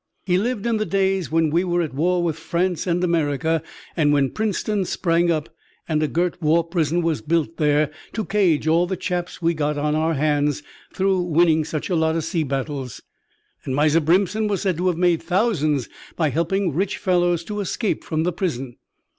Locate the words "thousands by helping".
15.21-16.73